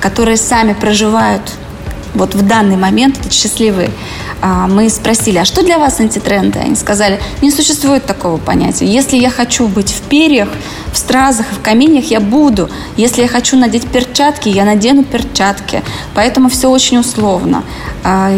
которые 0.00 0.36
сами 0.36 0.72
проживают 0.72 1.42
вот 2.14 2.34
в 2.34 2.46
данный 2.46 2.76
момент, 2.76 3.18
этот 3.18 3.32
счастливый 3.32 3.90
мы 4.42 4.88
спросили, 4.88 5.38
а 5.38 5.44
что 5.44 5.62
для 5.62 5.78
вас 5.78 6.00
антитренды? 6.00 6.58
Они 6.58 6.76
сказали, 6.76 7.20
не 7.42 7.50
существует 7.50 8.06
такого 8.06 8.36
понятия. 8.36 8.86
Если 8.86 9.16
я 9.16 9.30
хочу 9.30 9.66
быть 9.66 9.90
в 9.92 10.02
перьях, 10.02 10.48
в 10.92 10.96
стразах, 10.96 11.46
в 11.50 11.60
каменьях, 11.60 12.04
я 12.06 12.20
буду. 12.20 12.70
Если 12.96 13.22
я 13.22 13.28
хочу 13.28 13.56
надеть 13.56 13.86
перчатки, 13.88 14.48
я 14.48 14.64
надену 14.64 15.04
перчатки. 15.04 15.82
Поэтому 16.14 16.48
все 16.48 16.70
очень 16.70 16.98
условно. 16.98 17.62
А, 18.04 18.30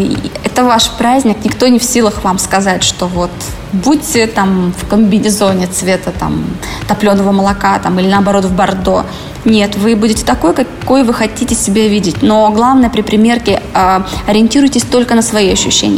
это 0.44 0.64
ваш 0.64 0.90
праздник, 0.90 1.44
никто 1.44 1.68
не 1.68 1.78
в 1.78 1.84
силах 1.84 2.24
вам 2.24 2.38
сказать, 2.38 2.82
что 2.82 3.06
вот 3.06 3.30
будьте 3.72 4.26
там 4.26 4.72
в 4.76 4.86
комбинезоне 4.88 5.66
цвета 5.66 6.12
там 6.18 6.44
топленого 6.88 7.32
молока 7.32 7.78
там, 7.78 7.98
или 8.00 8.08
наоборот 8.08 8.44
в 8.44 8.54
бордо. 8.54 9.04
Нет, 9.44 9.76
вы 9.76 9.96
будете 9.96 10.24
такой, 10.24 10.52
какой 10.54 11.02
вы 11.02 11.14
хотите 11.14 11.54
себя 11.54 11.88
видеть. 11.88 12.22
Но 12.22 12.50
главное 12.50 12.90
при 12.90 13.00
примерке 13.00 13.62
э, 13.74 14.00
ориентируйтесь 14.26 14.82
только 14.82 15.14
на 15.14 15.22
свои 15.22 15.50
ощущения. 15.50 15.89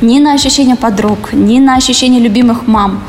Не 0.00 0.20
на 0.20 0.32
ощущения 0.32 0.76
подруг, 0.76 1.32
не 1.32 1.60
на 1.60 1.76
ощущения 1.76 2.20
любимых 2.20 2.66
мам. 2.66 3.02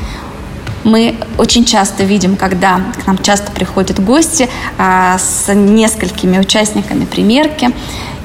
Мы 0.84 1.14
очень 1.38 1.64
часто 1.64 2.02
видим, 2.02 2.36
когда 2.36 2.80
к 3.02 3.06
нам 3.06 3.18
часто 3.18 3.52
приходят 3.52 4.02
гости 4.02 4.48
э, 4.78 5.16
с 5.18 5.52
несколькими 5.54 6.38
участниками 6.38 7.04
примерки. 7.04 7.70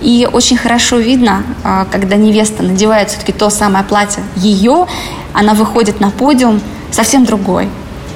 И 0.02 0.28
очень 0.32 0.58
хорошо 0.58 0.98
видно, 0.98 1.44
э, 1.64 1.86
когда 1.92 2.16
невеста 2.16 2.64
надевает 2.64 3.10
все-таки 3.10 3.32
то 3.32 3.50
самое 3.50 3.84
платье 3.84 4.24
ее, 4.36 4.88
она 5.34 5.54
выходит 5.54 6.00
на 6.00 6.10
подиум 6.10 6.62
совсем 6.92 7.26
другой. 7.26 7.70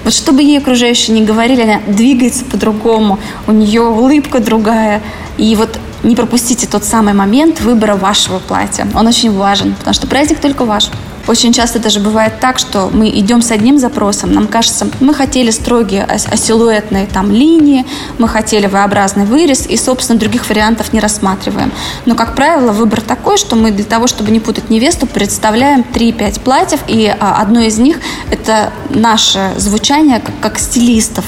Вот 0.03 0.13
что 0.13 0.31
бы 0.31 0.41
ей 0.41 0.58
окружающие 0.58 1.20
не 1.20 1.24
говорили, 1.24 1.62
она 1.62 1.79
двигается 1.88 2.43
по-другому, 2.46 3.20
у 3.46 3.51
нее 3.51 3.84
улыбка 3.84 4.39
другая. 4.39 5.01
И 5.38 5.55
вот 5.55 5.79
не 6.03 6.15
пропустите 6.15 6.67
тот 6.67 6.84
самый 6.84 7.13
момент 7.13 7.62
выбора 7.62 7.96
вашего 7.96 8.39
платья. 8.39 8.88
Он 8.96 9.08
очень 9.08 9.31
важен, 9.31 9.75
потому 9.75 9.93
что 9.93 10.08
праздник 10.08 10.39
только 10.39 10.65
ваш. 10.65 10.89
Очень 11.31 11.53
часто 11.53 11.79
даже 11.79 12.01
бывает 12.01 12.41
так, 12.41 12.59
что 12.59 12.89
мы 12.91 13.07
идем 13.07 13.41
с 13.41 13.51
одним 13.51 13.79
запросом, 13.79 14.33
нам 14.33 14.47
кажется, 14.47 14.85
мы 15.00 15.13
хотели 15.13 15.50
строгие 15.50 16.05
силуэтные 16.35 17.07
там 17.07 17.31
линии, 17.31 17.85
мы 18.17 18.27
хотели 18.27 18.67
V-образный 18.67 19.23
вырез, 19.23 19.65
и, 19.65 19.77
собственно, 19.77 20.19
других 20.19 20.50
вариантов 20.50 20.91
не 20.91 21.00
рассматриваем. 21.00 21.71
Но, 22.05 22.15
как 22.15 22.35
правило, 22.35 22.73
выбор 22.73 23.00
такой, 23.00 23.38
что 23.38 23.55
мы 23.55 23.71
для 23.71 23.85
того, 23.85 24.07
чтобы 24.07 24.29
не 24.29 24.41
путать 24.41 24.69
невесту, 24.69 25.07
представляем 25.07 25.85
3-5 25.93 26.41
платьев, 26.41 26.81
и 26.89 27.07
а, 27.07 27.41
одно 27.41 27.61
из 27.61 27.77
них– 27.77 28.01
это 28.29 28.73
наше 28.89 29.53
звучание 29.55 30.19
как, 30.19 30.38
как 30.41 30.59
стилистов. 30.59 31.23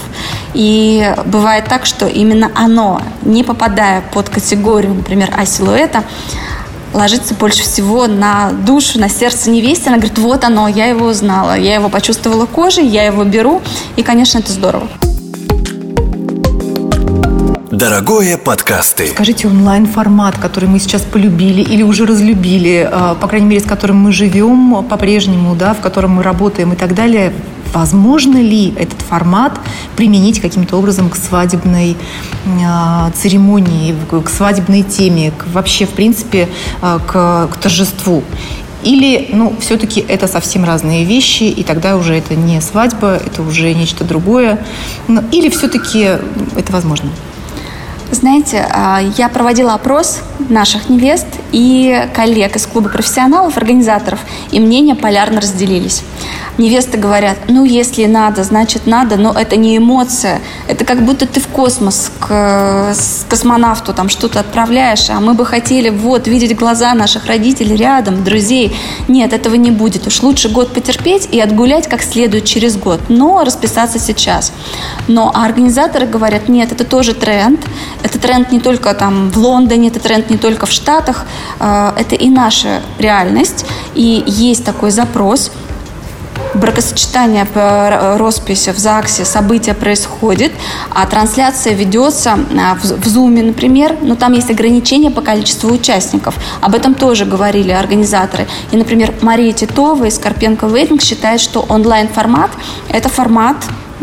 И 0.54 1.16
бывает 1.26 1.64
так, 1.70 1.86
что 1.86 2.08
именно 2.08 2.52
оно, 2.56 3.02
не 3.22 3.46
попадая 3.46 4.02
под 4.14 4.28
категорию, 4.28 4.96
например, 4.96 5.34
А-силуэта, 5.38 6.04
ложится 6.94 7.34
больше 7.34 7.64
всего 7.64 8.08
на 8.08 8.52
душу, 8.52 9.00
на 9.00 9.10
сердце 9.10 9.50
невесты. 9.50 9.90
Она 9.90 9.98
говорит, 9.98 10.18
вот 10.20 10.44
оно, 10.44 10.68
я 10.68 10.86
его 10.86 11.08
узнала, 11.08 11.58
я 11.58 11.76
его 11.76 11.90
почувствовала 11.90 12.46
кожей, 12.46 12.86
я 12.86 13.04
его 13.04 13.24
беру, 13.24 13.62
и, 13.96 14.04
конечно, 14.04 14.40
это 14.40 14.52
здорово. 14.52 14.88
Дорогое 17.72 18.38
подкасты. 18.38 19.08
Скажите, 19.08 19.48
онлайн-формат, 19.48 20.38
который 20.38 20.70
мы 20.70 20.80
сейчас 20.80 21.02
полюбили 21.02 21.62
или 21.62 21.82
уже 21.82 22.06
разлюбили, 22.06 22.88
а, 22.90 23.16
по 23.16 23.28
крайней 23.28 23.48
мере, 23.48 23.62
с 23.62 23.66
которым 23.66 23.98
мы 23.98 24.12
живем 24.12 24.86
по-прежнему, 24.88 25.56
да, 25.56 25.74
в 25.74 25.82
котором 25.82 26.12
мы 26.12 26.24
работаем 26.24 26.74
и 26.74 26.76
так 26.76 26.94
далее, 26.94 27.34
возможно 27.74 28.38
ли 28.38 28.74
этот 28.78 29.02
формат 29.02 29.60
применить 29.96 30.40
каким-то 30.40 30.78
образом 30.78 31.10
к 31.10 31.16
свадебной 31.16 31.98
э, 32.46 33.12
церемонии, 33.16 33.96
к 34.10 34.30
свадебной 34.30 34.84
теме, 34.84 35.32
к, 35.32 35.48
вообще, 35.48 35.86
в 35.86 35.92
принципе, 35.92 36.48
э, 36.82 37.00
к, 37.06 37.48
к 37.52 37.58
торжеству? 37.58 38.24
Или, 38.84 39.30
ну, 39.32 39.56
все-таки 39.60 40.02
это 40.02 40.28
совсем 40.28 40.66
разные 40.66 41.06
вещи, 41.06 41.44
и 41.44 41.64
тогда 41.64 41.96
уже 41.96 42.16
это 42.16 42.36
не 42.36 42.60
свадьба, 42.62 43.16
это 43.16 43.42
уже 43.42 43.74
нечто 43.74 44.04
другое. 44.04 44.64
Ну, 45.08 45.24
или 45.32 45.50
все-таки 45.50 46.02
это 46.56 46.72
возможно? 46.72 47.10
Знаете, 48.12 48.68
а, 48.70 49.00
я 49.18 49.30
проводила 49.30 49.74
опрос 49.74 50.20
наших 50.50 50.90
невест 50.90 51.28
и 51.54 52.10
коллег 52.14 52.58
из 52.58 52.66
клуба 52.66 52.90
профессионалов, 52.90 53.56
организаторов, 53.56 54.20
и 54.52 54.60
мнения 54.60 54.96
полярно 54.96 55.40
разделились. 55.40 56.04
Невесты 56.58 56.98
говорят, 56.98 57.38
ну, 57.48 57.64
если 57.64 58.06
надо, 58.06 58.44
значит 58.44 58.86
надо, 58.86 59.16
но 59.18 59.32
это 59.32 59.56
не 59.56 59.78
эмоция. 59.78 60.42
Это 60.68 60.84
как 60.86 61.04
будто 61.04 61.26
ты 61.26 61.40
в 61.40 61.48
космос 61.48 62.12
к 62.20 62.94
космонавту 63.28 63.94
там 63.94 64.10
что-то 64.10 64.40
отправляешь, 64.40 65.10
а 65.10 65.20
мы 65.20 65.34
бы 65.34 65.46
хотели 65.46 65.90
вот 65.90 66.28
видеть 66.28 66.56
глаза 66.56 66.94
наших 66.94 67.26
родителей 67.28 67.76
рядом, 67.76 68.24
друзей. 68.24 68.76
Нет, 69.08 69.34
этого 69.34 69.56
не 69.56 69.72
будет. 69.72 70.06
Уж 70.08 70.22
лучше 70.22 70.50
год 70.50 70.74
потерпеть 70.74 71.28
и 71.32 71.40
отгулять 71.40 71.88
как 71.88 72.02
следует 72.02 72.46
через 72.46 72.78
год, 72.78 73.00
но 73.10 73.44
расписаться 73.44 74.00
сейчас. 74.00 74.54
Но 75.08 75.32
организаторы 75.34 76.08
говорят, 76.08 76.50
нет, 76.50 76.72
это 76.72 76.84
тоже 76.84 77.14
тренд. 77.14 77.60
Это 78.02 78.20
тренд 78.20 78.52
не 78.52 78.60
только 78.60 78.94
там 78.94 79.30
в 79.30 79.38
Лондоне, 79.38 79.90
это 79.90 80.00
тренд 80.00 80.30
не 80.30 80.38
только 80.38 80.66
в 80.66 80.72
Штатах, 80.72 81.26
а, 81.26 81.43
это 81.60 82.16
и 82.16 82.30
наша 82.30 82.82
реальность. 83.00 83.66
И 83.96 84.24
есть 84.28 84.66
такой 84.66 84.92
запрос– 84.92 85.52
бракосочетание 86.54 87.46
по 87.46 88.16
росписи 88.18 88.72
в 88.72 88.78
ЗАГСе, 88.78 89.26
событие 89.26 89.76
происходит, 89.76 90.52
а 90.94 91.06
трансляция 91.06 91.74
ведется 91.74 92.34
а, 92.34 92.76
в, 92.76 92.84
Zoom, 92.84 93.44
например, 93.44 93.98
но 94.02 94.16
там 94.16 94.34
есть 94.34 94.50
ограничения 94.50 95.12
по 95.12 95.22
количеству 95.22 95.72
участников. 95.72 96.36
Об 96.62 96.76
этом 96.76 96.94
тоже 96.94 97.26
говорили 97.26 97.72
организаторы. 97.72 98.48
И, 98.72 98.78
например, 98.78 99.14
Мария 99.22 99.54
Титова 99.54 100.06
из 100.06 100.18
Карпенко 100.18 100.68
Вейтинг 100.68 101.02
считает, 101.02 101.42
что 101.42 101.66
онлайн-формат– 101.68 102.52
это 102.90 103.10
формат 103.10 103.58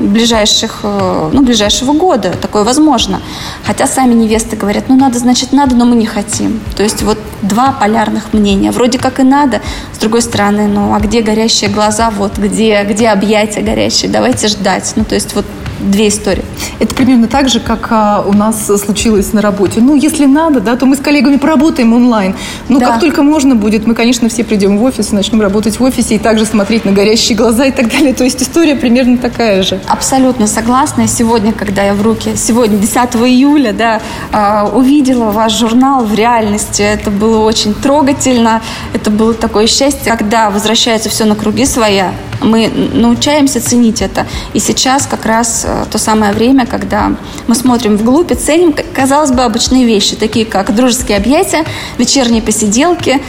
ближайших, 0.08 0.80
э, 0.82 1.30
ну, 1.32 1.42
ближайшего 1.42 1.92
года. 1.92 2.32
Такое 2.40 2.64
возможно. 2.64 3.20
Хотя 3.64 3.86
сами 3.86 4.14
невесты 4.14 4.56
говорят, 4.56 4.84
ну, 4.88 4.96
надо, 4.96 5.18
значит, 5.18 5.52
надо, 5.52 5.74
но 5.76 5.84
мы 5.84 5.96
не 5.96 6.06
хотим. 6.06 6.60
То 6.76 6.82
есть 6.82 7.02
вот 7.02 7.18
два 7.42 7.72
полярных 7.72 8.32
мнения. 8.32 8.70
Вроде 8.70 8.98
как 8.98 9.20
и 9.20 9.22
надо, 9.22 9.60
с 9.94 9.98
другой 9.98 10.22
стороны, 10.22 10.66
ну, 10.66 10.94
а 10.94 11.00
где 11.00 11.22
горящие 11.22 11.70
глаза, 11.70 12.10
вот 12.10 12.38
где, 12.38 12.84
где 12.84 13.08
объятия 13.08 13.60
горящие, 13.60 14.10
давайте 14.10 14.48
ждать. 14.48 14.92
Ну, 14.96 15.04
то 15.04 15.14
есть 15.14 15.34
вот 15.34 15.46
две 15.80 16.08
истории. 16.08 16.44
Это 16.78 16.94
примерно 16.94 17.28
так 17.28 17.48
же, 17.48 17.60
как 17.60 17.88
а, 17.90 18.24
у 18.26 18.32
нас 18.32 18.66
случилось 18.66 19.32
на 19.32 19.42
работе. 19.42 19.80
Ну, 19.80 19.94
если 19.94 20.26
надо, 20.26 20.60
да, 20.60 20.76
то 20.76 20.86
мы 20.86 20.96
с 20.96 21.00
коллегами 21.00 21.36
поработаем 21.36 21.92
онлайн. 21.92 22.34
Но 22.68 22.78
да. 22.78 22.86
как 22.86 23.00
только 23.00 23.22
можно 23.22 23.54
будет, 23.54 23.86
мы, 23.86 23.94
конечно, 23.94 24.28
все 24.28 24.44
придем 24.44 24.78
в 24.78 24.82
офис 24.82 25.12
и 25.12 25.14
начнем 25.14 25.40
работать 25.40 25.78
в 25.78 25.82
офисе 25.82 26.16
и 26.16 26.18
также 26.18 26.44
смотреть 26.44 26.84
на 26.84 26.92
горящие 26.92 27.36
глаза 27.36 27.66
и 27.66 27.70
так 27.70 27.88
далее. 27.90 28.14
То 28.14 28.24
есть 28.24 28.42
история 28.42 28.76
примерно 28.76 29.18
такая 29.18 29.62
же. 29.62 29.80
Абсолютно 29.88 30.46
согласна. 30.46 31.06
Сегодня, 31.06 31.52
когда 31.52 31.82
я 31.82 31.94
в 31.94 32.02
руки, 32.02 32.32
сегодня, 32.36 32.78
10 32.78 32.96
июля, 33.26 33.72
да, 33.72 34.00
а, 34.32 34.70
увидела 34.72 35.30
ваш 35.30 35.58
журнал 35.58 36.04
в 36.04 36.14
реальности, 36.14 36.82
это 36.82 37.10
было 37.10 37.38
очень 37.44 37.74
трогательно. 37.74 38.62
Это 38.92 39.10
было 39.10 39.34
такое 39.34 39.66
счастье, 39.66 40.14
когда 40.16 40.50
возвращается 40.50 41.08
все 41.08 41.24
на 41.24 41.34
круги 41.34 41.64
своя, 41.64 42.12
мы 42.42 42.70
научаемся 42.94 43.60
ценить 43.60 44.02
это. 44.02 44.26
И 44.52 44.58
сейчас 44.58 45.06
как 45.06 45.26
раз 45.26 45.66
то 45.90 45.98
самое 45.98 46.32
время, 46.32 46.66
когда 46.66 47.12
мы 47.46 47.54
смотрим 47.54 47.96
вглубь 47.96 48.30
и 48.30 48.34
ценим, 48.34 48.74
казалось 48.94 49.30
бы, 49.30 49.42
обычные 49.42 49.84
вещи, 49.84 50.16
такие 50.16 50.44
как 50.44 50.74
дружеские 50.74 51.16
объятия, 51.16 51.64
вечерние 51.98 52.42
посиделки, 52.42 53.20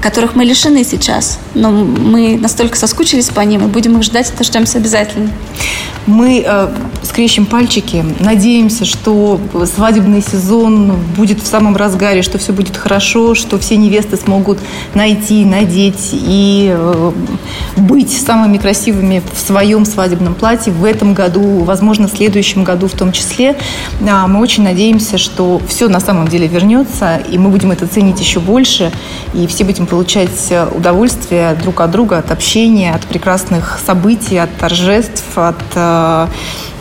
которых 0.00 0.34
мы 0.34 0.44
лишены 0.44 0.84
сейчас. 0.84 1.38
Но 1.54 1.70
мы 1.70 2.38
настолько 2.38 2.76
соскучились 2.76 3.28
по 3.28 3.40
ним 3.40 3.64
и 3.64 3.66
будем 3.66 3.98
их 3.98 4.02
ждать, 4.02 4.32
дождемся 4.36 4.78
обязательно. 4.78 5.30
Мы 6.06 6.42
э, 6.44 6.68
скрещим 7.02 7.44
пальчики, 7.44 8.04
надеемся, 8.20 8.84
что 8.84 9.38
свадебный 9.72 10.22
сезон 10.22 10.96
будет 11.16 11.42
в 11.42 11.46
самом 11.46 11.76
разгаре, 11.76 12.22
что 12.22 12.38
все 12.38 12.52
будет 12.52 12.76
хорошо, 12.76 13.34
что 13.34 13.58
все 13.58 13.76
невесты 13.76 14.16
смогут 14.16 14.58
найти, 14.94 15.44
надеть 15.44 16.10
и 16.12 16.74
э, 16.74 17.12
быть 17.76 18.10
самыми 18.10 18.56
красивыми 18.56 19.22
в 19.32 19.38
своем 19.38 19.84
свадебном 19.84 20.34
платье 20.34 20.72
в 20.72 20.84
этом 20.84 21.12
году, 21.12 21.58
возможно, 21.64 22.08
в 22.08 22.12
следующем 22.12 22.64
году 22.64 22.88
в 22.88 22.92
том 22.92 23.12
числе. 23.12 23.56
А 24.08 24.26
мы 24.26 24.40
очень 24.40 24.62
надеемся, 24.64 25.18
что 25.18 25.60
все 25.68 25.88
на 25.88 26.00
самом 26.00 26.28
деле 26.28 26.46
вернется, 26.46 27.16
и 27.16 27.36
мы 27.36 27.50
будем 27.50 27.70
это 27.72 27.86
ценить 27.86 28.18
еще 28.20 28.40
больше, 28.40 28.90
и 29.34 29.46
все 29.46 29.64
будем 29.64 29.79
получать 29.86 30.50
э, 30.50 30.66
удовольствие 30.66 31.54
друг 31.54 31.80
от 31.80 31.90
друга, 31.90 32.18
от 32.18 32.30
общения, 32.30 32.94
от 32.94 33.02
прекрасных 33.02 33.80
событий, 33.84 34.38
от 34.38 34.54
торжеств, 34.56 35.24
от 35.36 35.62
э, 35.74 36.26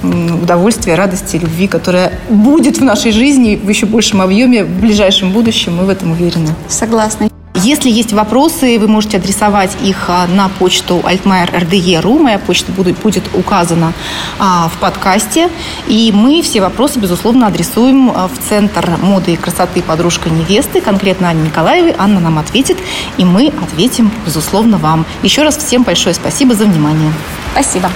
удовольствия, 0.04 0.96
радости, 0.96 1.38
любви, 1.38 1.68
которая 1.68 2.14
будет 2.30 2.78
в 2.78 2.84
нашей 2.84 3.12
жизни 3.12 3.60
в 3.62 3.68
еще 3.70 3.86
большем 3.86 4.22
объеме 4.22 4.64
в 4.64 4.80
ближайшем 4.80 5.32
будущем. 5.32 5.78
Мы 5.78 5.86
в 5.86 5.90
этом 5.90 6.12
уверены. 6.12 6.50
Согласна. 6.68 7.30
Если 7.70 7.92
есть 7.92 8.14
вопросы, 8.14 8.80
вы 8.80 8.88
можете 8.88 9.18
адресовать 9.18 9.78
их 9.84 10.06
а, 10.08 10.26
на 10.26 10.50
почту 10.50 11.04
altmayer.rde.ru. 11.04 12.20
Моя 12.20 12.40
почта 12.40 12.72
будет, 12.72 12.98
будет 12.98 13.24
указана 13.36 13.94
а, 14.40 14.70
в 14.70 14.80
подкасте. 14.80 15.52
И 15.88 16.12
мы 16.12 16.42
все 16.42 16.62
вопросы, 16.62 16.98
безусловно, 16.98 17.46
адресуем 17.46 18.10
а, 18.10 18.28
в 18.28 18.50
Центр 18.50 18.98
моды 19.00 19.34
и 19.34 19.36
красоты 19.36 19.84
«Подружка 19.84 20.32
невесты», 20.32 20.82
конкретно 20.82 21.30
Анне 21.30 21.44
Николаевой. 21.44 21.94
Анна 21.96 22.20
нам 22.20 22.40
ответит, 22.40 22.80
и 23.18 23.24
мы 23.24 23.54
ответим, 23.62 24.12
безусловно, 24.26 24.80
вам. 24.80 25.06
Еще 25.22 25.44
раз 25.44 25.56
всем 25.56 25.84
большое 25.84 26.16
спасибо 26.16 26.56
за 26.56 26.66
внимание. 26.66 27.14
Спасибо. 27.54 27.92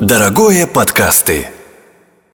Дорогое 0.00 0.66
подкасты. 0.66 1.53